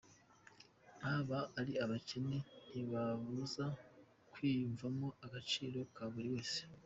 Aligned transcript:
Kuba 1.01 1.39
ari 1.59 1.73
abakene 1.83 2.37
ntibibabuza 2.67 3.65
kwiyumvamo 4.31 5.07
agciro 5.25 5.79
ka 5.95 6.05
buri 6.13 6.29
wese. 6.35 6.59